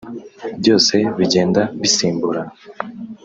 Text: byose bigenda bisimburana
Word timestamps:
byose 0.59 0.95
bigenda 1.17 1.61
bisimburana 1.81 2.53